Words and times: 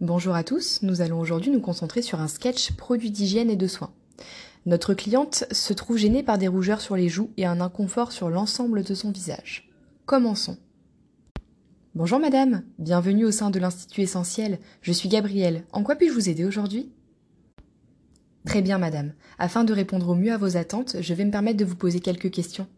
Bonjour 0.00 0.36
à 0.36 0.44
tous, 0.44 0.82
nous 0.82 1.00
allons 1.00 1.18
aujourd'hui 1.18 1.50
nous 1.50 1.60
concentrer 1.60 2.02
sur 2.02 2.20
un 2.20 2.28
sketch 2.28 2.70
produit 2.76 3.10
d'hygiène 3.10 3.50
et 3.50 3.56
de 3.56 3.66
soins. 3.66 3.92
Notre 4.64 4.94
cliente 4.94 5.44
se 5.50 5.72
trouve 5.72 5.96
gênée 5.96 6.22
par 6.22 6.38
des 6.38 6.46
rougeurs 6.46 6.80
sur 6.80 6.94
les 6.94 7.08
joues 7.08 7.32
et 7.36 7.46
un 7.46 7.60
inconfort 7.60 8.12
sur 8.12 8.30
l'ensemble 8.30 8.84
de 8.84 8.94
son 8.94 9.10
visage. 9.10 9.68
Commençons. 10.06 10.56
Bonjour 11.96 12.20
madame, 12.20 12.62
bienvenue 12.78 13.24
au 13.24 13.32
sein 13.32 13.50
de 13.50 13.58
l'Institut 13.58 14.02
Essentiel. 14.02 14.60
Je 14.82 14.92
suis 14.92 15.08
Gabrielle. 15.08 15.64
En 15.72 15.82
quoi 15.82 15.96
puis-je 15.96 16.12
vous 16.12 16.28
aider 16.28 16.44
aujourd'hui? 16.44 16.92
Très 18.46 18.62
bien 18.62 18.78
madame. 18.78 19.14
Afin 19.36 19.64
de 19.64 19.72
répondre 19.72 20.10
au 20.10 20.14
mieux 20.14 20.32
à 20.32 20.38
vos 20.38 20.56
attentes, 20.56 20.94
je 21.00 21.14
vais 21.14 21.24
me 21.24 21.32
permettre 21.32 21.58
de 21.58 21.64
vous 21.64 21.74
poser 21.74 21.98
quelques 21.98 22.30
questions. 22.30 22.68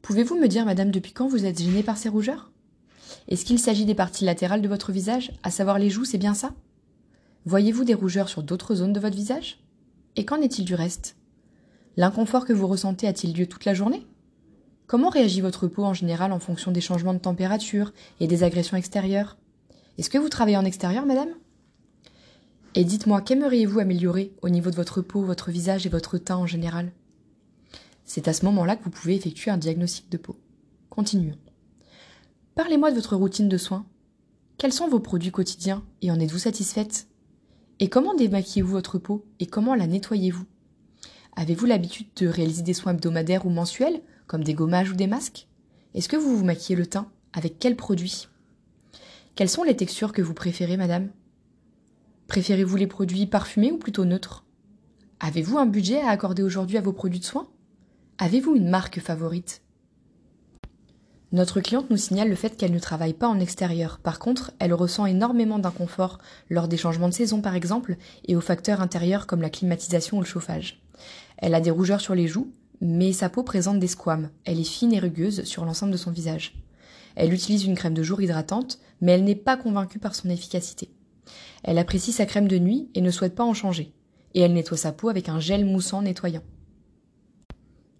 Pouvez-vous 0.00 0.40
me 0.40 0.48
dire 0.48 0.64
madame 0.64 0.90
depuis 0.90 1.12
quand 1.12 1.28
vous 1.28 1.44
êtes 1.44 1.60
gênée 1.60 1.82
par 1.82 1.98
ces 1.98 2.08
rougeurs? 2.08 2.50
Est-ce 3.28 3.44
qu'il 3.44 3.58
s'agit 3.58 3.86
des 3.86 3.94
parties 3.94 4.24
latérales 4.24 4.62
de 4.62 4.68
votre 4.68 4.92
visage, 4.92 5.32
à 5.42 5.50
savoir 5.50 5.78
les 5.78 5.90
joues, 5.90 6.04
c'est 6.04 6.18
bien 6.18 6.34
ça? 6.34 6.52
Voyez-vous 7.46 7.84
des 7.84 7.94
rougeurs 7.94 8.28
sur 8.28 8.42
d'autres 8.42 8.74
zones 8.74 8.92
de 8.92 9.00
votre 9.00 9.16
visage? 9.16 9.58
Et 10.16 10.24
qu'en 10.24 10.40
est-il 10.40 10.64
du 10.64 10.74
reste? 10.74 11.16
L'inconfort 11.96 12.44
que 12.44 12.52
vous 12.52 12.66
ressentez 12.66 13.06
a-t-il 13.06 13.36
lieu 13.36 13.46
toute 13.46 13.64
la 13.64 13.74
journée? 13.74 14.06
Comment 14.86 15.08
réagit 15.08 15.40
votre 15.40 15.66
peau 15.66 15.84
en 15.84 15.94
général 15.94 16.32
en 16.32 16.38
fonction 16.38 16.70
des 16.70 16.80
changements 16.80 17.14
de 17.14 17.18
température 17.18 17.92
et 18.20 18.26
des 18.26 18.42
agressions 18.42 18.76
extérieures? 18.76 19.36
Est-ce 19.96 20.10
que 20.10 20.18
vous 20.18 20.28
travaillez 20.28 20.56
en 20.56 20.64
extérieur, 20.64 21.06
madame? 21.06 21.30
Et 22.74 22.84
dites-moi, 22.84 23.22
qu'aimeriez-vous 23.22 23.78
améliorer 23.78 24.32
au 24.42 24.48
niveau 24.48 24.70
de 24.70 24.76
votre 24.76 25.00
peau, 25.00 25.22
votre 25.22 25.50
visage 25.50 25.86
et 25.86 25.90
votre 25.90 26.18
teint 26.18 26.36
en 26.36 26.46
général? 26.46 26.92
C'est 28.04 28.28
à 28.28 28.32
ce 28.32 28.44
moment-là 28.44 28.76
que 28.76 28.84
vous 28.84 28.90
pouvez 28.90 29.14
effectuer 29.14 29.50
un 29.50 29.56
diagnostic 29.56 30.10
de 30.10 30.18
peau. 30.18 30.36
Continuons. 30.90 31.38
Parlez-moi 32.54 32.90
de 32.90 32.94
votre 32.94 33.16
routine 33.16 33.48
de 33.48 33.58
soins. 33.58 33.84
Quels 34.58 34.72
sont 34.72 34.86
vos 34.86 35.00
produits 35.00 35.32
quotidiens 35.32 35.82
et 36.02 36.12
en 36.12 36.20
êtes-vous 36.20 36.38
satisfaite? 36.38 37.08
Et 37.80 37.88
comment 37.88 38.14
démaquillez-vous 38.14 38.70
votre 38.70 38.98
peau 38.98 39.26
et 39.40 39.46
comment 39.46 39.74
la 39.74 39.88
nettoyez-vous? 39.88 40.44
Avez-vous 41.34 41.66
l'habitude 41.66 42.06
de 42.14 42.28
réaliser 42.28 42.62
des 42.62 42.72
soins 42.72 42.92
hebdomadaires 42.92 43.44
ou 43.44 43.50
mensuels, 43.50 44.00
comme 44.28 44.44
des 44.44 44.54
gommages 44.54 44.92
ou 44.92 44.94
des 44.94 45.08
masques? 45.08 45.48
Est-ce 45.94 46.08
que 46.08 46.16
vous 46.16 46.36
vous 46.36 46.44
maquillez 46.44 46.76
le 46.76 46.86
teint? 46.86 47.10
Avec 47.32 47.58
quels 47.58 47.74
produits 47.74 48.28
Quelles 49.34 49.48
sont 49.48 49.64
les 49.64 49.74
textures 49.74 50.12
que 50.12 50.22
vous 50.22 50.34
préférez, 50.34 50.76
madame? 50.76 51.10
Préférez-vous 52.28 52.76
les 52.76 52.86
produits 52.86 53.26
parfumés 53.26 53.72
ou 53.72 53.78
plutôt 53.78 54.04
neutres? 54.04 54.44
Avez-vous 55.18 55.58
un 55.58 55.66
budget 55.66 56.02
à 56.02 56.10
accorder 56.10 56.44
aujourd'hui 56.44 56.78
à 56.78 56.82
vos 56.82 56.92
produits 56.92 57.18
de 57.18 57.24
soins? 57.24 57.48
Avez-vous 58.18 58.54
une 58.54 58.68
marque 58.68 59.00
favorite? 59.00 59.63
Notre 61.34 61.60
cliente 61.60 61.90
nous 61.90 61.96
signale 61.96 62.28
le 62.28 62.36
fait 62.36 62.56
qu'elle 62.56 62.72
ne 62.72 62.78
travaille 62.78 63.12
pas 63.12 63.26
en 63.26 63.40
extérieur. 63.40 63.98
Par 63.98 64.20
contre, 64.20 64.52
elle 64.60 64.72
ressent 64.72 65.04
énormément 65.04 65.58
d'inconfort 65.58 66.18
lors 66.48 66.68
des 66.68 66.76
changements 66.76 67.08
de 67.08 67.14
saison 67.14 67.40
par 67.40 67.56
exemple 67.56 67.96
et 68.28 68.36
aux 68.36 68.40
facteurs 68.40 68.80
intérieurs 68.80 69.26
comme 69.26 69.42
la 69.42 69.50
climatisation 69.50 70.18
ou 70.18 70.20
le 70.20 70.26
chauffage. 70.26 70.80
Elle 71.38 71.56
a 71.56 71.60
des 71.60 71.72
rougeurs 71.72 72.00
sur 72.00 72.14
les 72.14 72.28
joues, 72.28 72.52
mais 72.80 73.12
sa 73.12 73.28
peau 73.28 73.42
présente 73.42 73.80
des 73.80 73.88
squames. 73.88 74.30
Elle 74.44 74.60
est 74.60 74.62
fine 74.62 74.92
et 74.92 75.00
rugueuse 75.00 75.42
sur 75.42 75.64
l'ensemble 75.64 75.90
de 75.90 75.96
son 75.96 76.12
visage. 76.12 76.54
Elle 77.16 77.34
utilise 77.34 77.64
une 77.64 77.74
crème 77.74 77.94
de 77.94 78.04
jour 78.04 78.22
hydratante, 78.22 78.78
mais 79.00 79.10
elle 79.10 79.24
n'est 79.24 79.34
pas 79.34 79.56
convaincue 79.56 79.98
par 79.98 80.14
son 80.14 80.30
efficacité. 80.30 80.88
Elle 81.64 81.78
apprécie 81.78 82.12
sa 82.12 82.26
crème 82.26 82.46
de 82.46 82.58
nuit 82.58 82.90
et 82.94 83.00
ne 83.00 83.10
souhaite 83.10 83.34
pas 83.34 83.44
en 83.44 83.54
changer. 83.54 83.92
Et 84.34 84.40
elle 84.40 84.52
nettoie 84.52 84.78
sa 84.78 84.92
peau 84.92 85.08
avec 85.08 85.28
un 85.28 85.40
gel 85.40 85.64
moussant 85.64 86.02
nettoyant. 86.02 86.42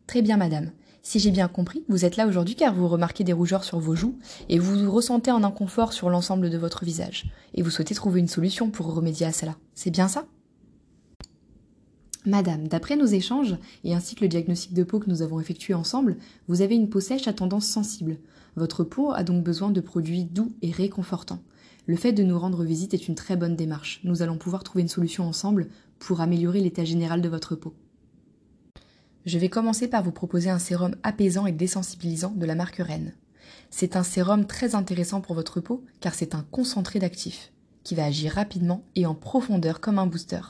Très 0.06 0.22
bien, 0.22 0.36
madame. 0.36 0.70
Si 1.06 1.18
j'ai 1.20 1.30
bien 1.30 1.48
compris, 1.48 1.84
vous 1.90 2.06
êtes 2.06 2.16
là 2.16 2.26
aujourd'hui 2.26 2.56
car 2.56 2.74
vous 2.74 2.88
remarquez 2.88 3.24
des 3.24 3.34
rougeurs 3.34 3.62
sur 3.62 3.78
vos 3.78 3.94
joues 3.94 4.18
et 4.48 4.58
vous 4.58 4.74
vous 4.74 4.90
ressentez 4.90 5.30
un 5.30 5.44
inconfort 5.44 5.92
sur 5.92 6.08
l'ensemble 6.08 6.48
de 6.48 6.56
votre 6.56 6.82
visage. 6.82 7.26
Et 7.52 7.60
vous 7.60 7.68
souhaitez 7.68 7.94
trouver 7.94 8.20
une 8.20 8.26
solution 8.26 8.70
pour 8.70 8.92
remédier 8.94 9.26
à 9.26 9.32
cela. 9.32 9.54
C'est 9.74 9.90
bien 9.90 10.08
ça? 10.08 10.24
Madame, 12.24 12.68
d'après 12.68 12.96
nos 12.96 13.04
échanges, 13.04 13.58
et 13.84 13.94
ainsi 13.94 14.14
que 14.14 14.22
le 14.22 14.28
diagnostic 14.28 14.72
de 14.72 14.82
peau 14.82 14.98
que 14.98 15.10
nous 15.10 15.20
avons 15.20 15.40
effectué 15.40 15.74
ensemble, 15.74 16.16
vous 16.48 16.62
avez 16.62 16.74
une 16.74 16.88
peau 16.88 17.00
sèche 17.00 17.28
à 17.28 17.34
tendance 17.34 17.66
sensible. 17.66 18.16
Votre 18.56 18.82
peau 18.82 19.12
a 19.12 19.24
donc 19.24 19.44
besoin 19.44 19.70
de 19.70 19.82
produits 19.82 20.24
doux 20.24 20.54
et 20.62 20.70
réconfortants. 20.70 21.42
Le 21.86 21.96
fait 21.96 22.12
de 22.12 22.22
nous 22.22 22.38
rendre 22.38 22.64
visite 22.64 22.94
est 22.94 23.08
une 23.08 23.14
très 23.14 23.36
bonne 23.36 23.56
démarche. 23.56 24.00
Nous 24.04 24.22
allons 24.22 24.38
pouvoir 24.38 24.64
trouver 24.64 24.80
une 24.80 24.88
solution 24.88 25.28
ensemble 25.28 25.68
pour 25.98 26.22
améliorer 26.22 26.60
l'état 26.60 26.86
général 26.86 27.20
de 27.20 27.28
votre 27.28 27.56
peau. 27.56 27.74
Je 29.24 29.38
vais 29.38 29.48
commencer 29.48 29.88
par 29.88 30.02
vous 30.02 30.12
proposer 30.12 30.50
un 30.50 30.58
sérum 30.58 30.96
apaisant 31.02 31.46
et 31.46 31.52
désensibilisant 31.52 32.32
de 32.36 32.44
la 32.44 32.54
marque 32.54 32.76
Rennes. 32.76 33.14
C'est 33.70 33.96
un 33.96 34.02
sérum 34.02 34.46
très 34.46 34.74
intéressant 34.74 35.22
pour 35.22 35.34
votre 35.34 35.60
peau 35.60 35.84
car 36.00 36.14
c'est 36.14 36.34
un 36.34 36.44
concentré 36.50 36.98
d'actifs 36.98 37.50
qui 37.84 37.94
va 37.94 38.04
agir 38.04 38.32
rapidement 38.32 38.84
et 38.94 39.06
en 39.06 39.14
profondeur 39.14 39.80
comme 39.80 39.98
un 39.98 40.06
booster. 40.06 40.40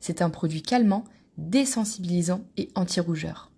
C'est 0.00 0.22
un 0.22 0.30
produit 0.30 0.62
calmant, 0.62 1.04
désensibilisant 1.36 2.44
et 2.56 2.70
anti-rougeur. 2.74 3.50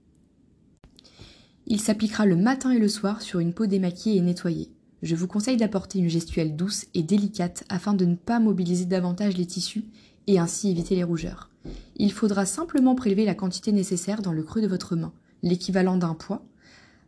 Il 1.66 1.80
s'appliquera 1.80 2.26
le 2.26 2.36
matin 2.36 2.70
et 2.70 2.78
le 2.78 2.88
soir 2.88 3.22
sur 3.22 3.40
une 3.40 3.54
peau 3.54 3.66
démaquillée 3.66 4.18
et 4.18 4.22
nettoyée. 4.22 4.72
Je 5.02 5.16
vous 5.16 5.26
conseille 5.26 5.56
d'apporter 5.56 5.98
une 5.98 6.08
gestuelle 6.08 6.56
douce 6.56 6.86
et 6.94 7.02
délicate 7.02 7.64
afin 7.68 7.94
de 7.94 8.04
ne 8.04 8.16
pas 8.16 8.40
mobiliser 8.40 8.86
davantage 8.86 9.36
les 9.36 9.46
tissus 9.46 9.84
et 10.26 10.38
ainsi 10.38 10.70
éviter 10.70 10.96
les 10.96 11.04
rougeurs. 11.04 11.50
Il 11.96 12.12
faudra 12.12 12.46
simplement 12.46 12.94
prélever 12.94 13.24
la 13.24 13.34
quantité 13.34 13.72
nécessaire 13.72 14.22
dans 14.22 14.32
le 14.32 14.42
creux 14.42 14.60
de 14.60 14.66
votre 14.66 14.96
main, 14.96 15.12
l'équivalent 15.42 15.96
d'un 15.96 16.14
poids. 16.14 16.44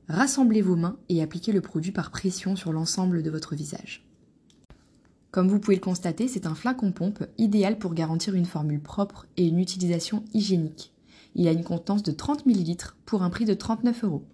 Rassemblez 0.09 0.63
vos 0.63 0.77
mains 0.77 0.97
et 1.09 1.23
appliquez 1.23 1.53
le 1.53 1.61
produit 1.61 1.93
par 1.93 2.11
pression 2.11 2.57
sur 2.57 2.73
l'ensemble 2.73 3.23
de 3.23 3.31
votre 3.31 3.55
visage. 3.55 4.07
Comme 5.31 5.49
vous 5.49 5.59
pouvez 5.59 5.77
le 5.77 5.83
constater, 5.83 6.29
c'est 6.29 6.47
un 6.47 6.55
flacon 6.55 6.93
pompe 6.93 7.25
idéal 7.37 7.79
pour 7.79 7.93
garantir 7.93 8.35
une 8.35 8.47
formule 8.47 8.81
propre 8.81 9.27
et 9.37 9.47
une 9.47 9.59
utilisation 9.59 10.25
hygiénique. 10.33 10.93
Il 11.35 11.49
a 11.49 11.53
une 11.53 11.65
contenance 11.65 12.03
de 12.03 12.13
30 12.13 12.47
ml 12.47 12.95
pour 13.05 13.23
un 13.23 13.29
prix 13.29 13.45
de 13.45 13.53
39 13.53 14.05
euros. 14.05 14.25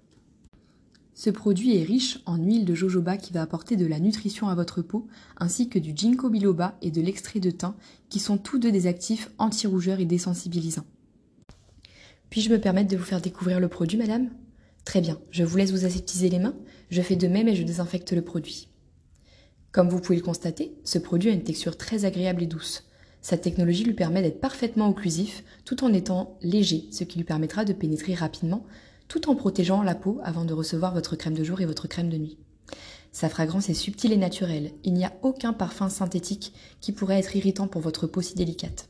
Ce 1.14 1.28
produit 1.30 1.76
est 1.76 1.84
riche 1.84 2.20
en 2.24 2.36
huile 2.36 2.64
de 2.64 2.74
jojoba 2.74 3.16
qui 3.16 3.32
va 3.32 3.42
apporter 3.42 3.76
de 3.76 3.86
la 3.86 4.00
nutrition 4.00 4.48
à 4.48 4.54
votre 4.54 4.80
peau, 4.80 5.06
ainsi 5.36 5.68
que 5.68 5.78
du 5.78 5.92
ginkgo 5.94 6.30
biloba 6.30 6.76
et 6.80 6.90
de 6.90 7.02
l'extrait 7.02 7.40
de 7.40 7.50
thym, 7.50 7.74
qui 8.08 8.18
sont 8.18 8.38
tous 8.38 8.58
deux 8.58 8.72
des 8.72 8.86
actifs 8.86 9.30
anti-rougeurs 9.38 10.00
et 10.00 10.06
désensibilisants. 10.06 10.86
Puis-je 12.30 12.50
me 12.50 12.60
permettre 12.60 12.90
de 12.90 12.96
vous 12.96 13.04
faire 13.04 13.20
découvrir 13.20 13.60
le 13.60 13.68
produit, 13.68 13.98
madame? 13.98 14.30
Très 14.86 15.02
bien, 15.02 15.20
je 15.30 15.44
vous 15.44 15.56
laisse 15.56 15.70
vous 15.70 15.84
aseptiser 15.84 16.30
les 16.30 16.38
mains, 16.38 16.56
je 16.90 17.02
fais 17.02 17.16
de 17.16 17.28
même 17.28 17.46
et 17.46 17.54
je 17.54 17.62
désinfecte 17.62 18.12
le 18.12 18.22
produit. 18.22 18.68
Comme 19.70 19.90
vous 19.90 20.00
pouvez 20.00 20.16
le 20.16 20.24
constater, 20.24 20.74
ce 20.82 20.98
produit 20.98 21.30
a 21.30 21.34
une 21.34 21.44
texture 21.44 21.76
très 21.76 22.04
agréable 22.04 22.42
et 22.42 22.46
douce. 22.46 22.84
Sa 23.20 23.36
technologie 23.36 23.84
lui 23.84 23.94
permet 23.94 24.22
d'être 24.22 24.40
parfaitement 24.40 24.88
occlusif 24.88 25.44
tout 25.64 25.84
en 25.84 25.92
étant 25.92 26.38
léger, 26.42 26.88
ce 26.90 27.04
qui 27.04 27.18
lui 27.18 27.24
permettra 27.24 27.64
de 27.64 27.72
pénétrer 27.72 28.14
rapidement 28.14 28.64
tout 29.12 29.28
en 29.28 29.34
protégeant 29.34 29.82
la 29.82 29.94
peau 29.94 30.20
avant 30.24 30.46
de 30.46 30.54
recevoir 30.54 30.94
votre 30.94 31.16
crème 31.16 31.34
de 31.34 31.44
jour 31.44 31.60
et 31.60 31.66
votre 31.66 31.86
crème 31.86 32.08
de 32.08 32.16
nuit. 32.16 32.38
Sa 33.12 33.28
fragrance 33.28 33.68
est 33.68 33.74
subtile 33.74 34.10
et 34.10 34.16
naturelle, 34.16 34.72
il 34.84 34.94
n'y 34.94 35.04
a 35.04 35.12
aucun 35.20 35.52
parfum 35.52 35.90
synthétique 35.90 36.54
qui 36.80 36.92
pourrait 36.92 37.18
être 37.18 37.36
irritant 37.36 37.68
pour 37.68 37.82
votre 37.82 38.06
peau 38.06 38.22
si 38.22 38.34
délicate. 38.34 38.88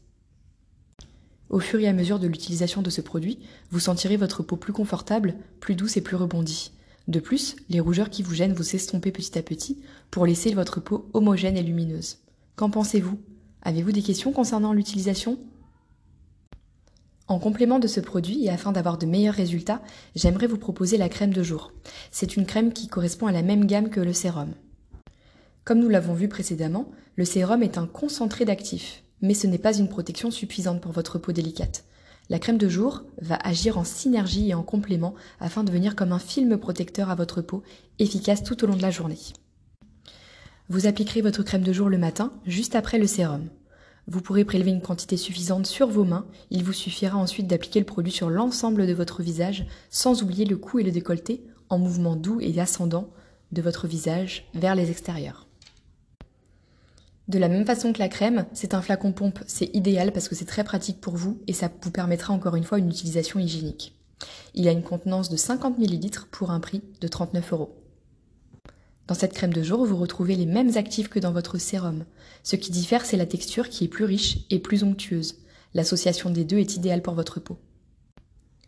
Au 1.50 1.58
fur 1.58 1.80
et 1.80 1.88
à 1.88 1.92
mesure 1.92 2.20
de 2.20 2.28
l'utilisation 2.28 2.82
de 2.82 2.90
ce 2.90 3.00
produit, 3.00 3.40
vous 3.72 3.80
sentirez 3.80 4.16
votre 4.16 4.44
peau 4.44 4.54
plus 4.54 4.72
confortable, 4.72 5.34
plus 5.58 5.74
douce 5.74 5.96
et 5.96 6.02
plus 6.02 6.14
rebondie. 6.14 6.70
De 7.08 7.18
plus, 7.18 7.56
les 7.68 7.80
rougeurs 7.80 8.08
qui 8.08 8.22
vous 8.22 8.36
gênent 8.36 8.54
vous 8.54 8.62
s'estomper 8.62 9.10
petit 9.10 9.36
à 9.36 9.42
petit 9.42 9.82
pour 10.12 10.24
laisser 10.24 10.54
votre 10.54 10.78
peau 10.78 11.10
homogène 11.14 11.56
et 11.56 11.64
lumineuse. 11.64 12.18
Qu'en 12.54 12.70
pensez-vous? 12.70 13.18
Avez-vous 13.62 13.90
des 13.90 14.02
questions 14.02 14.30
concernant 14.30 14.72
l'utilisation? 14.72 15.40
En 17.28 17.38
complément 17.38 17.78
de 17.78 17.86
ce 17.86 18.00
produit 18.00 18.44
et 18.44 18.50
afin 18.50 18.72
d'avoir 18.72 18.98
de 18.98 19.06
meilleurs 19.06 19.34
résultats, 19.34 19.80
j'aimerais 20.14 20.46
vous 20.46 20.58
proposer 20.58 20.96
la 20.96 21.08
crème 21.08 21.32
de 21.32 21.42
jour. 21.42 21.72
C'est 22.10 22.36
une 22.36 22.46
crème 22.46 22.72
qui 22.72 22.88
correspond 22.88 23.26
à 23.26 23.32
la 23.32 23.42
même 23.42 23.66
gamme 23.66 23.90
que 23.90 24.00
le 24.00 24.12
sérum. 24.12 24.52
Comme 25.64 25.78
nous 25.78 25.88
l'avons 25.88 26.14
vu 26.14 26.28
précédemment, 26.28 26.90
le 27.16 27.24
sérum 27.24 27.62
est 27.62 27.78
un 27.78 27.86
concentré 27.86 28.44
d'actifs, 28.44 29.04
mais 29.20 29.34
ce 29.34 29.46
n'est 29.46 29.58
pas 29.58 29.76
une 29.76 29.88
protection 29.88 30.30
suffisante 30.30 30.80
pour 30.80 30.92
votre 30.92 31.18
peau 31.18 31.32
délicate. 31.32 31.84
La 32.28 32.38
crème 32.38 32.58
de 32.58 32.68
jour 32.68 33.02
va 33.20 33.36
agir 33.36 33.78
en 33.78 33.84
synergie 33.84 34.50
et 34.50 34.54
en 34.54 34.62
complément 34.62 35.14
afin 35.38 35.64
de 35.64 35.72
venir 35.72 35.94
comme 35.94 36.12
un 36.12 36.18
film 36.18 36.56
protecteur 36.58 37.10
à 37.10 37.14
votre 37.14 37.42
peau, 37.42 37.62
efficace 37.98 38.42
tout 38.42 38.64
au 38.64 38.66
long 38.66 38.76
de 38.76 38.82
la 38.82 38.90
journée. 38.90 39.18
Vous 40.68 40.86
appliquerez 40.86 41.20
votre 41.20 41.42
crème 41.42 41.62
de 41.62 41.72
jour 41.72 41.88
le 41.88 41.98
matin, 41.98 42.32
juste 42.46 42.74
après 42.74 42.98
le 42.98 43.06
sérum. 43.06 43.48
Vous 44.08 44.20
pourrez 44.20 44.44
prélever 44.44 44.70
une 44.70 44.82
quantité 44.82 45.16
suffisante 45.16 45.66
sur 45.66 45.88
vos 45.88 46.04
mains. 46.04 46.26
Il 46.50 46.64
vous 46.64 46.72
suffira 46.72 47.16
ensuite 47.16 47.46
d'appliquer 47.46 47.78
le 47.78 47.86
produit 47.86 48.12
sur 48.12 48.30
l'ensemble 48.30 48.86
de 48.86 48.92
votre 48.92 49.22
visage, 49.22 49.66
sans 49.90 50.22
oublier 50.22 50.44
le 50.44 50.56
cou 50.56 50.80
et 50.80 50.82
le 50.82 50.90
décolleté, 50.90 51.44
en 51.68 51.78
mouvement 51.78 52.16
doux 52.16 52.40
et 52.40 52.58
ascendant 52.58 53.08
de 53.52 53.62
votre 53.62 53.86
visage 53.86 54.48
vers 54.54 54.74
les 54.74 54.90
extérieurs. 54.90 55.46
De 57.28 57.38
la 57.38 57.48
même 57.48 57.64
façon 57.64 57.92
que 57.92 58.00
la 58.00 58.08
crème, 58.08 58.46
c'est 58.52 58.74
un 58.74 58.82
flacon 58.82 59.12
pompe, 59.12 59.38
c'est 59.46 59.74
idéal 59.74 60.12
parce 60.12 60.28
que 60.28 60.34
c'est 60.34 60.44
très 60.44 60.64
pratique 60.64 61.00
pour 61.00 61.16
vous 61.16 61.40
et 61.46 61.52
ça 61.52 61.70
vous 61.82 61.90
permettra 61.90 62.34
encore 62.34 62.56
une 62.56 62.64
fois 62.64 62.78
une 62.78 62.90
utilisation 62.90 63.38
hygiénique. 63.38 63.94
Il 64.54 64.68
a 64.68 64.72
une 64.72 64.82
contenance 64.82 65.30
de 65.30 65.36
50 65.36 65.78
ml 65.78 66.26
pour 66.30 66.50
un 66.50 66.60
prix 66.60 66.82
de 67.00 67.08
39 67.08 67.52
euros. 67.52 67.81
Dans 69.08 69.14
cette 69.14 69.34
crème 69.34 69.52
de 69.52 69.62
jour, 69.62 69.84
vous 69.84 69.96
retrouvez 69.96 70.36
les 70.36 70.46
mêmes 70.46 70.76
actifs 70.76 71.08
que 71.08 71.18
dans 71.18 71.32
votre 71.32 71.58
sérum. 71.58 72.04
Ce 72.42 72.56
qui 72.56 72.70
diffère, 72.70 73.04
c'est 73.04 73.16
la 73.16 73.26
texture 73.26 73.68
qui 73.68 73.84
est 73.84 73.88
plus 73.88 74.04
riche 74.04 74.38
et 74.50 74.58
plus 74.58 74.84
onctueuse. 74.84 75.38
L'association 75.74 76.30
des 76.30 76.44
deux 76.44 76.58
est 76.58 76.76
idéale 76.76 77.02
pour 77.02 77.14
votre 77.14 77.40
peau. 77.40 77.58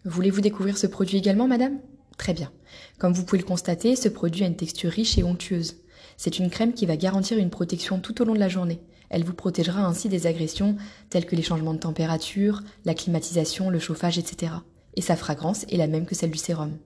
Voulez-vous 0.05 0.41
découvrir 0.41 0.77
ce 0.77 0.87
produit 0.87 1.19
également, 1.19 1.47
madame? 1.47 1.79
Très 2.19 2.35
bien. 2.35 2.51
Comme 2.99 3.13
vous 3.13 3.25
pouvez 3.25 3.41
le 3.41 3.47
constater, 3.47 3.97
ce 3.97 4.09
produit 4.09 4.45
a 4.45 4.47
une 4.47 4.57
texture 4.57 4.91
riche 4.91 5.19
et 5.19 5.23
onctueuse. 5.23 5.77
C'est 6.17 6.39
une 6.39 6.51
crème 6.51 6.75
qui 6.75 6.87
va 6.87 6.97
garantir 6.97 7.39
une 7.39 7.51
protection 7.51 8.01
tout 8.01 8.21
au 8.21 8.25
long 8.25 8.35
de 8.35 8.39
la 8.39 8.49
journée. 8.49 8.81
Elle 9.11 9.25
vous 9.25 9.35
protégera 9.35 9.85
ainsi 9.85 10.09
des 10.09 10.27
agressions 10.27 10.77
telles 11.11 11.27
que 11.27 11.37
les 11.37 11.43
changements 11.43 11.75
de 11.75 11.79
température, 11.79 12.63
la 12.85 12.95
climatisation, 12.95 13.71
le 13.71 13.79
chauffage, 13.79 14.19
etc. 14.19 14.53
Et 14.95 15.03
sa 15.03 15.17
fragrance 15.17 15.65
est 15.71 15.77
la 15.77 15.87
même 15.87 16.07
que 16.07 16.15
celle 16.15 16.31
du 16.31 16.39
sérum. 16.39 16.77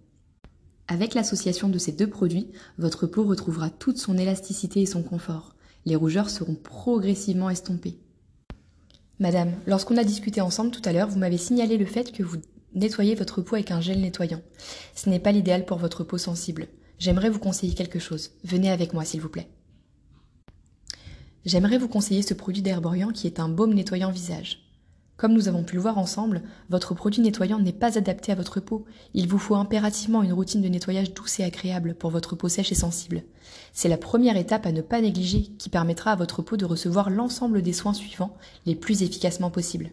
Avec 0.90 1.12
l'association 1.12 1.69
de 1.69 1.76
ces 1.76 1.93
deux 1.93 2.08
produits, 2.08 2.49
votre 2.79 3.06
peau 3.06 3.23
retrouvera 3.25 3.69
toute 3.69 3.99
son 3.99 4.17
élasticité 4.17 4.81
et 4.81 4.87
son 4.87 5.02
confort. 5.02 5.55
Les 5.85 5.96
rougeurs 5.96 6.31
seront 6.31 6.55
progressivement 6.55 7.50
estompées. 7.50 7.99
Madame, 9.19 9.52
lorsqu'on 9.67 9.99
a 9.99 10.05
discuté 10.05 10.40
ensemble 10.40 10.70
tout 10.70 10.81
à 10.87 10.93
l'heure, 10.93 11.08
vous 11.08 11.19
m'avez 11.19 11.37
signalé 11.37 11.76
le 11.76 11.85
fait 11.85 12.11
que 12.11 12.23
vous 12.23 12.38
nettoyez 12.75 13.14
votre 13.14 13.43
peau 13.43 13.56
avec 13.56 13.70
un 13.70 13.82
gel 13.82 14.00
nettoyant. 14.00 14.40
Ce 14.94 15.11
n'est 15.11 15.19
pas 15.19 15.32
l'idéal 15.32 15.67
pour 15.67 15.76
votre 15.76 16.05
peau 16.05 16.17
sensible. 16.17 16.69
J'aimerais 16.99 17.29
vous 17.29 17.38
conseiller 17.38 17.75
quelque 17.75 17.99
chose. 17.99 18.31
Venez 18.44 18.70
avec 18.70 18.94
moi, 18.94 19.05
s'il 19.05 19.20
vous 19.20 19.29
plaît. 19.29 19.49
J'aimerais 21.44 21.79
vous 21.79 21.88
conseiller 21.88 22.23
ce 22.23 22.35
produit 22.35 22.62
d'Herborian 22.62 23.11
qui 23.11 23.26
est 23.26 23.40
un 23.40 23.49
baume 23.49 23.75
nettoyant 23.75 24.11
visage. 24.11 24.67
Comme 25.18 25.32
nous 25.32 25.48
avons 25.48 25.64
pu 25.64 25.74
le 25.74 25.80
voir 25.80 25.98
ensemble, 25.98 26.42
votre 26.70 26.94
produit 26.94 27.20
nettoyant 27.20 27.58
n'est 27.58 27.72
pas 27.72 27.98
adapté 27.98 28.30
à 28.30 28.36
votre 28.36 28.60
peau. 28.60 28.84
Il 29.14 29.26
vous 29.26 29.40
faut 29.40 29.56
impérativement 29.56 30.22
une 30.22 30.32
routine 30.32 30.62
de 30.62 30.68
nettoyage 30.68 31.12
douce 31.12 31.40
et 31.40 31.44
agréable 31.44 31.96
pour 31.96 32.10
votre 32.12 32.36
peau 32.36 32.48
sèche 32.48 32.70
et 32.70 32.76
sensible. 32.76 33.24
C'est 33.72 33.88
la 33.88 33.98
première 33.98 34.36
étape 34.36 34.64
à 34.64 34.70
ne 34.70 34.80
pas 34.80 35.00
négliger 35.00 35.42
qui 35.58 35.70
permettra 35.70 36.12
à 36.12 36.16
votre 36.16 36.40
peau 36.40 36.56
de 36.56 36.64
recevoir 36.64 37.10
l'ensemble 37.10 37.62
des 37.62 37.72
soins 37.72 37.94
suivants 37.94 38.36
les 38.64 38.76
plus 38.76 39.02
efficacement 39.02 39.50
possibles. 39.50 39.90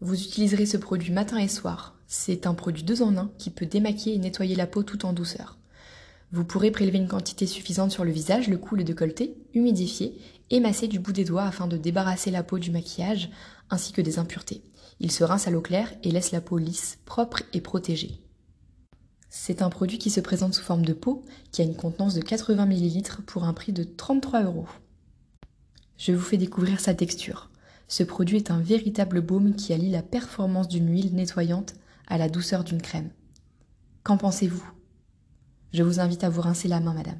Vous 0.00 0.18
utiliserez 0.18 0.64
ce 0.64 0.78
produit 0.78 1.12
matin 1.12 1.36
et 1.36 1.48
soir. 1.48 1.94
C'est 2.06 2.46
un 2.46 2.54
produit 2.54 2.84
deux 2.84 3.02
en 3.02 3.18
un 3.18 3.30
qui 3.36 3.50
peut 3.50 3.66
démaquiller 3.66 4.14
et 4.14 4.18
nettoyer 4.18 4.56
la 4.56 4.66
peau 4.66 4.82
tout 4.82 5.04
en 5.04 5.12
douceur. 5.12 5.58
Vous 6.32 6.44
pourrez 6.44 6.70
prélever 6.70 6.98
une 6.98 7.08
quantité 7.08 7.46
suffisante 7.46 7.92
sur 7.92 8.04
le 8.04 8.10
visage, 8.10 8.48
le 8.48 8.58
cou, 8.58 8.74
le 8.74 8.84
décolleté, 8.84 9.36
humidifier 9.54 10.20
et 10.50 10.60
masser 10.60 10.88
du 10.88 10.98
bout 10.98 11.12
des 11.12 11.24
doigts 11.24 11.44
afin 11.44 11.66
de 11.66 11.76
débarrasser 11.76 12.30
la 12.30 12.42
peau 12.42 12.58
du 12.58 12.70
maquillage 12.70 13.30
ainsi 13.70 13.92
que 13.92 14.00
des 14.00 14.18
impuretés. 14.18 14.62
Il 14.98 15.12
se 15.12 15.24
rince 15.24 15.46
à 15.46 15.50
l'eau 15.50 15.60
claire 15.60 15.92
et 16.02 16.10
laisse 16.10 16.32
la 16.32 16.40
peau 16.40 16.58
lisse, 16.58 16.98
propre 17.04 17.42
et 17.52 17.60
protégée. 17.60 18.20
C'est 19.28 19.62
un 19.62 19.70
produit 19.70 19.98
qui 19.98 20.10
se 20.10 20.20
présente 20.20 20.54
sous 20.54 20.62
forme 20.62 20.84
de 20.84 20.92
peau 20.92 21.24
qui 21.52 21.62
a 21.62 21.64
une 21.64 21.76
contenance 21.76 22.14
de 22.14 22.22
80 22.22 22.64
ml 22.70 23.22
pour 23.26 23.44
un 23.44 23.52
prix 23.52 23.72
de 23.72 23.84
33 23.84 24.44
euros. 24.44 24.68
Je 25.98 26.12
vous 26.12 26.24
fais 26.24 26.36
découvrir 26.38 26.80
sa 26.80 26.94
texture. 26.94 27.50
Ce 27.88 28.02
produit 28.02 28.38
est 28.38 28.50
un 28.50 28.60
véritable 28.60 29.20
baume 29.20 29.54
qui 29.54 29.72
allie 29.72 29.90
la 29.90 30.02
performance 30.02 30.68
d'une 30.68 30.90
huile 30.90 31.14
nettoyante 31.14 31.74
à 32.08 32.18
la 32.18 32.28
douceur 32.28 32.64
d'une 32.64 32.82
crème. 32.82 33.10
Qu'en 34.02 34.16
pensez-vous? 34.16 34.75
Je 35.72 35.82
vous 35.82 36.00
invite 36.00 36.24
à 36.24 36.28
vous 36.28 36.40
rincer 36.40 36.68
la 36.68 36.80
main, 36.80 36.94
madame. 36.94 37.18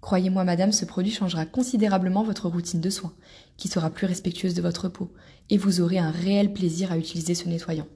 Croyez-moi, 0.00 0.44
madame, 0.44 0.72
ce 0.72 0.84
produit 0.84 1.10
changera 1.10 1.46
considérablement 1.46 2.22
votre 2.22 2.48
routine 2.48 2.80
de 2.80 2.90
soins, 2.90 3.12
qui 3.56 3.66
sera 3.66 3.90
plus 3.90 4.06
respectueuse 4.06 4.54
de 4.54 4.62
votre 4.62 4.88
peau, 4.88 5.12
et 5.50 5.58
vous 5.58 5.80
aurez 5.80 5.98
un 5.98 6.12
réel 6.12 6.52
plaisir 6.52 6.92
à 6.92 6.98
utiliser 6.98 7.34
ce 7.34 7.48
nettoyant. 7.48 7.88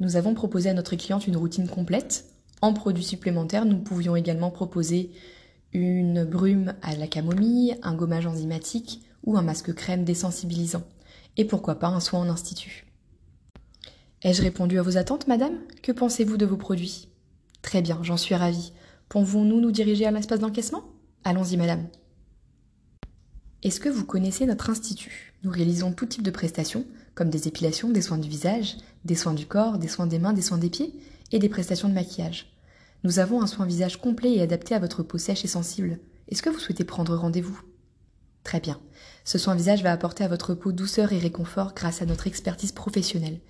Nous 0.00 0.16
avons 0.16 0.34
proposé 0.34 0.68
à 0.68 0.74
notre 0.74 0.96
cliente 0.96 1.26
une 1.26 1.36
routine 1.36 1.68
complète. 1.68 2.26
En 2.60 2.74
produits 2.74 3.04
supplémentaires, 3.04 3.64
nous 3.64 3.78
pouvions 3.78 4.16
également 4.16 4.50
proposer 4.50 5.12
une 5.72 6.24
brume 6.24 6.74
à 6.82 6.94
la 6.94 7.06
camomille, 7.06 7.76
un 7.82 7.94
gommage 7.94 8.26
enzymatique 8.26 9.02
ou 9.24 9.38
un 9.38 9.42
masque 9.42 9.72
crème 9.72 10.04
désensibilisant. 10.04 10.82
Et 11.36 11.44
pourquoi 11.44 11.78
pas 11.78 11.88
un 11.88 12.00
soin 12.00 12.20
en 12.20 12.28
institut. 12.28 12.86
Ai-je 14.22 14.42
répondu 14.42 14.78
à 14.78 14.82
vos 14.82 14.96
attentes, 14.96 15.26
madame? 15.26 15.58
Que 15.82 15.92
pensez-vous 15.92 16.36
de 16.36 16.46
vos 16.46 16.56
produits? 16.56 17.08
Très 17.64 17.80
bien, 17.80 17.98
j'en 18.02 18.18
suis 18.18 18.34
ravie. 18.34 18.72
Pouvons-nous 19.08 19.58
nous 19.58 19.72
diriger 19.72 20.04
à 20.04 20.10
l'espace 20.10 20.38
d'encaissement? 20.38 20.84
Allons-y, 21.24 21.56
madame. 21.56 21.88
Est-ce 23.62 23.80
que 23.80 23.88
vous 23.88 24.04
connaissez 24.04 24.44
notre 24.44 24.68
institut? 24.68 25.32
Nous 25.42 25.50
réalisons 25.50 25.90
tout 25.90 26.04
type 26.04 26.22
de 26.22 26.30
prestations, 26.30 26.84
comme 27.14 27.30
des 27.30 27.48
épilations, 27.48 27.88
des 27.88 28.02
soins 28.02 28.18
du 28.18 28.28
visage, 28.28 28.76
des 29.06 29.14
soins 29.14 29.32
du 29.32 29.46
corps, 29.46 29.78
des 29.78 29.88
soins 29.88 30.06
des 30.06 30.18
mains, 30.18 30.34
des 30.34 30.42
soins 30.42 30.58
des 30.58 30.68
pieds, 30.68 30.92
et 31.32 31.38
des 31.38 31.48
prestations 31.48 31.88
de 31.88 31.94
maquillage. 31.94 32.54
Nous 33.02 33.18
avons 33.18 33.40
un 33.40 33.46
soin 33.46 33.64
visage 33.64 33.98
complet 33.98 34.34
et 34.34 34.42
adapté 34.42 34.74
à 34.74 34.78
votre 34.78 35.02
peau 35.02 35.16
sèche 35.16 35.46
et 35.46 35.48
sensible. 35.48 35.98
Est-ce 36.28 36.42
que 36.42 36.50
vous 36.50 36.58
souhaitez 36.60 36.84
prendre 36.84 37.16
rendez-vous? 37.16 37.58
Très 38.42 38.60
bien. 38.60 38.78
Ce 39.24 39.38
soin 39.38 39.54
visage 39.54 39.82
va 39.82 39.90
apporter 39.90 40.22
à 40.22 40.28
votre 40.28 40.52
peau 40.52 40.70
douceur 40.70 41.14
et 41.14 41.18
réconfort 41.18 41.72
grâce 41.74 42.02
à 42.02 42.06
notre 42.06 42.26
expertise 42.26 42.72
professionnelle, 42.72 43.40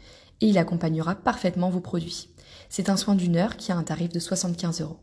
et 0.41 0.47
il 0.47 0.57
accompagnera 0.57 1.17
parfaitement 1.17 1.69
vos 1.69 1.81
produits. 1.81 2.29
C'est 2.69 2.89
un 2.89 2.97
soin 2.97 3.15
d'une 3.15 3.37
heure 3.37 3.57
qui 3.57 3.73
a 3.73 3.77
un 3.77 3.83
tarif 3.83 4.11
de 4.11 4.19
75 4.19 4.81
euros. 4.81 4.99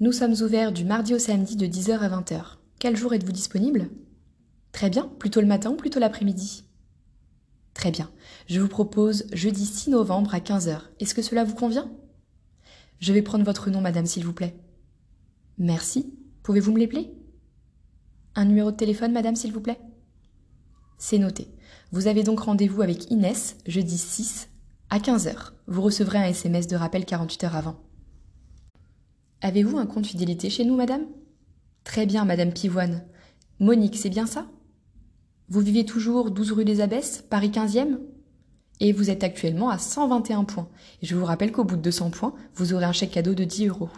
Nous 0.00 0.12
sommes 0.12 0.34
ouverts 0.42 0.72
du 0.72 0.84
mardi 0.84 1.14
au 1.14 1.18
samedi 1.18 1.56
de 1.56 1.66
10h 1.66 1.98
à 1.98 2.08
20h. 2.08 2.56
Quel 2.78 2.96
jour 2.96 3.14
êtes-vous 3.14 3.32
disponible? 3.32 3.88
Très 4.72 4.90
bien, 4.90 5.10
plutôt 5.18 5.40
le 5.40 5.46
matin 5.46 5.70
ou 5.70 5.76
plutôt 5.76 5.98
l'après-midi? 5.98 6.64
Très 7.72 7.90
bien. 7.90 8.10
Je 8.46 8.60
vous 8.60 8.68
propose 8.68 9.26
jeudi 9.32 9.64
6 9.64 9.90
novembre 9.90 10.34
à 10.34 10.40
15h. 10.40 10.80
Est-ce 11.00 11.14
que 11.14 11.22
cela 11.22 11.44
vous 11.44 11.54
convient? 11.54 11.90
Je 13.00 13.12
vais 13.12 13.22
prendre 13.22 13.44
votre 13.44 13.70
nom, 13.70 13.80
madame, 13.80 14.06
s'il 14.06 14.24
vous 14.24 14.32
plaît. 14.32 14.56
Merci. 15.58 16.14
Pouvez-vous 16.42 16.72
me 16.72 16.78
l'épeler 16.78 17.14
Un 18.34 18.44
numéro 18.44 18.70
de 18.70 18.76
téléphone, 18.76 19.12
madame, 19.12 19.36
s'il 19.36 19.52
vous 19.52 19.60
plaît? 19.60 19.80
C'est 20.98 21.18
noté. 21.18 21.48
Vous 21.92 22.06
avez 22.06 22.22
donc 22.22 22.40
rendez-vous 22.40 22.82
avec 22.82 23.10
Inès 23.10 23.56
jeudi 23.66 23.98
6 23.98 24.48
à 24.88 24.98
15h, 24.98 25.50
vous 25.66 25.82
recevrez 25.82 26.18
un 26.18 26.26
SMS 26.26 26.68
de 26.68 26.76
rappel 26.76 27.04
48 27.04 27.44
heures 27.44 27.56
avant. 27.56 27.76
Avez-vous 29.40 29.78
un 29.78 29.86
compte 29.86 30.06
fidélité 30.06 30.48
chez 30.48 30.64
nous, 30.64 30.76
madame? 30.76 31.06
Très 31.82 32.06
bien, 32.06 32.24
madame 32.24 32.52
Pivoine. 32.52 33.04
Monique, 33.58 33.96
c'est 33.96 34.10
bien 34.10 34.26
ça? 34.26 34.46
Vous 35.48 35.60
vivez 35.60 35.84
toujours 35.84 36.30
12 36.30 36.52
rue 36.52 36.64
des 36.64 36.80
Abbesses, 36.80 37.24
Paris 37.28 37.50
15e 37.50 37.98
Et 38.80 38.92
vous 38.92 39.10
êtes 39.10 39.24
actuellement 39.24 39.70
à 39.70 39.78
121 39.78 40.44
points. 40.44 40.68
Et 41.02 41.06
je 41.06 41.16
vous 41.16 41.24
rappelle 41.24 41.52
qu'au 41.52 41.64
bout 41.64 41.76
de 41.76 41.82
200 41.82 42.10
points, 42.10 42.34
vous 42.54 42.72
aurez 42.72 42.84
un 42.84 42.92
chèque 42.92 43.12
cadeau 43.12 43.34
de 43.34 43.44
10 43.44 43.66
euros. 43.68 43.90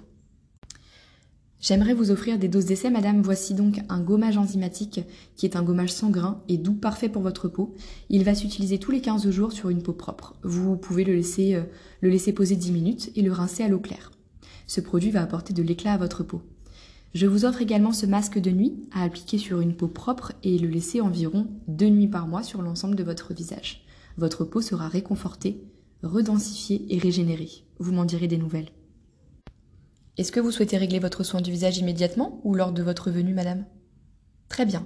J'aimerais 1.61 1.95
vous 1.95 2.13
offrir 2.13 2.39
des 2.39 2.47
doses 2.47 2.67
d'essai, 2.67 2.89
madame. 2.89 3.21
Voici 3.21 3.53
donc 3.53 3.81
un 3.89 4.01
gommage 4.01 4.39
enzymatique 4.39 5.01
qui 5.35 5.45
est 5.45 5.57
un 5.57 5.63
gommage 5.63 5.93
sans 5.93 6.11
grain 6.11 6.41
et 6.49 6.57
doux, 6.57 6.75
parfait 6.75 7.09
pour 7.09 7.23
votre 7.23 7.49
peau. 7.49 7.75
Il 8.11 8.23
va 8.23 8.37
s'utiliser 8.37 8.79
tous 8.79 8.93
les 8.93 9.01
15 9.01 9.29
jours 9.31 9.51
sur 9.51 9.69
une 9.69 9.83
peau 9.83 9.93
propre. 9.93 10.35
Vous 10.45 10.77
pouvez 10.77 11.03
le 11.03 11.15
laisser, 11.15 11.57
euh, 11.57 11.65
le 12.01 12.11
laisser 12.11 12.33
poser 12.33 12.55
10 12.55 12.71
minutes 12.71 13.11
et 13.17 13.23
le 13.23 13.33
rincer 13.33 13.65
à 13.65 13.69
l'eau 13.69 13.81
claire. 13.81 14.13
Ce 14.69 14.81
produit 14.81 15.11
va 15.11 15.23
apporter 15.23 15.53
de 15.53 15.63
l'éclat 15.63 15.95
à 15.95 15.99
votre 15.99 16.23
peau. 16.23 16.43
Je 17.15 17.27
vous 17.27 17.45
offre 17.45 17.63
également 17.63 17.93
ce 17.93 18.07
masque 18.07 18.39
de 18.39 18.51
nuit 18.51 18.77
à 18.93 19.03
appliquer 19.03 19.39
sur 19.39 19.61
une 19.61 19.75
peau 19.75 19.89
propre 19.89 20.35
et 20.45 20.59
le 20.59 20.69
laisser 20.69 21.01
environ 21.01 21.49
deux 21.67 21.89
nuits 21.89 22.07
par 22.07 22.29
mois 22.29 22.45
sur 22.45 22.63
l'ensemble 22.63 22.95
de 22.95 23.03
votre 23.03 23.35
visage. 23.35 23.85
Votre 24.17 24.45
peau 24.45 24.61
sera 24.61 24.89
réconfortée, 24.89 25.61
redensifiée 26.03 26.85
et 26.91 26.99
régénérée. 26.99 27.65
Vous 27.79 27.93
m'en 27.93 28.05
direz 28.05 28.29
des 28.29 28.39
nouvelles. 28.39 28.69
Est-ce 30.19 30.33
que 30.33 30.41
vous 30.41 30.51
souhaitez 30.51 30.77
régler 30.77 30.99
votre 30.99 31.23
soin 31.23 31.41
du 31.41 31.53
visage 31.53 31.79
immédiatement 31.79 32.41
ou 32.43 32.53
lors 32.53 32.73
de 32.73 32.83
votre 32.83 33.11
venue, 33.11 33.35
madame? 33.35 33.65
Très 34.49 34.67
bien. 34.67 34.85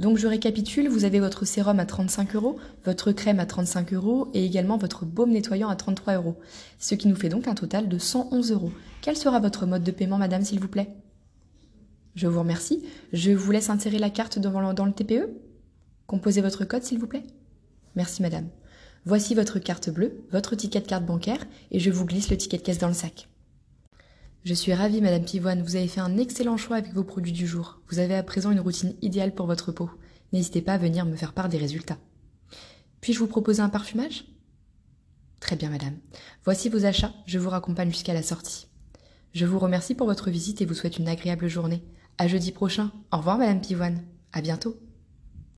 Donc 0.00 0.18
je 0.18 0.26
récapitule, 0.26 0.88
vous 0.88 1.04
avez 1.04 1.20
votre 1.20 1.44
sérum 1.44 1.78
à 1.78 1.86
35 1.86 2.34
euros, 2.34 2.58
votre 2.84 3.12
crème 3.12 3.38
à 3.38 3.46
35 3.46 3.92
euros 3.92 4.28
et 4.34 4.44
également 4.44 4.78
votre 4.78 5.04
baume 5.04 5.30
nettoyant 5.30 5.68
à 5.68 5.76
33 5.76 6.14
euros. 6.14 6.36
Ce 6.80 6.96
qui 6.96 7.06
nous 7.06 7.14
fait 7.14 7.28
donc 7.28 7.46
un 7.46 7.54
total 7.54 7.88
de 7.88 7.98
111 7.98 8.50
euros. 8.50 8.72
Quel 9.02 9.16
sera 9.16 9.38
votre 9.38 9.66
mode 9.66 9.84
de 9.84 9.92
paiement, 9.92 10.18
madame, 10.18 10.42
s'il 10.42 10.58
vous 10.58 10.68
plaît? 10.68 10.88
Je 12.16 12.26
vous 12.26 12.40
remercie. 12.40 12.82
Je 13.12 13.30
vous 13.30 13.52
laisse 13.52 13.70
insérer 13.70 14.00
la 14.00 14.10
carte 14.10 14.40
dans 14.40 14.84
le 14.84 14.92
TPE. 14.92 15.28
Composez 16.08 16.40
votre 16.40 16.64
code, 16.64 16.82
s'il 16.82 16.98
vous 16.98 17.06
plaît. 17.06 17.24
Merci, 17.94 18.20
madame. 18.22 18.48
Voici 19.04 19.36
votre 19.36 19.60
carte 19.60 19.90
bleue, 19.90 20.24
votre 20.32 20.56
ticket 20.56 20.80
de 20.80 20.86
carte 20.86 21.06
bancaire 21.06 21.46
et 21.70 21.78
je 21.78 21.90
vous 21.90 22.04
glisse 22.04 22.30
le 22.30 22.36
ticket 22.36 22.56
de 22.56 22.62
caisse 22.62 22.78
dans 22.78 22.88
le 22.88 22.94
sac. 22.94 23.28
Je 24.44 24.54
suis 24.54 24.74
ravie, 24.74 25.00
Madame 25.00 25.24
Pivoine, 25.24 25.62
vous 25.62 25.76
avez 25.76 25.86
fait 25.86 26.00
un 26.00 26.18
excellent 26.18 26.56
choix 26.56 26.78
avec 26.78 26.92
vos 26.92 27.04
produits 27.04 27.32
du 27.32 27.46
jour. 27.46 27.80
Vous 27.88 28.00
avez 28.00 28.16
à 28.16 28.24
présent 28.24 28.50
une 28.50 28.58
routine 28.58 28.94
idéale 29.00 29.34
pour 29.34 29.46
votre 29.46 29.70
peau. 29.70 29.88
N'hésitez 30.32 30.62
pas 30.62 30.74
à 30.74 30.78
venir 30.78 31.06
me 31.06 31.14
faire 31.14 31.32
part 31.32 31.48
des 31.48 31.58
résultats. 31.58 31.98
Puis-je 33.00 33.20
vous 33.20 33.28
proposer 33.28 33.62
un 33.62 33.68
parfumage? 33.68 34.24
Très 35.38 35.54
bien, 35.54 35.70
Madame. 35.70 35.96
Voici 36.44 36.68
vos 36.68 36.84
achats, 36.84 37.14
je 37.24 37.38
vous 37.38 37.50
raccompagne 37.50 37.92
jusqu'à 37.92 38.14
la 38.14 38.22
sortie. 38.22 38.66
Je 39.32 39.46
vous 39.46 39.60
remercie 39.60 39.94
pour 39.94 40.08
votre 40.08 40.28
visite 40.28 40.60
et 40.60 40.66
vous 40.66 40.74
souhaite 40.74 40.98
une 40.98 41.08
agréable 41.08 41.46
journée. 41.46 41.84
À 42.18 42.26
jeudi 42.26 42.50
prochain. 42.50 42.90
Au 43.12 43.18
revoir, 43.18 43.38
Madame 43.38 43.60
Pivoine. 43.60 44.02
À 44.32 44.40
bientôt. 44.40 44.76